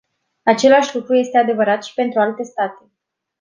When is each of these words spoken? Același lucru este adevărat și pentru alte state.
Același 0.43 0.95
lucru 0.95 1.15
este 1.15 1.37
adevărat 1.37 1.83
și 1.83 1.93
pentru 1.93 2.19
alte 2.19 2.43
state. 2.43 2.91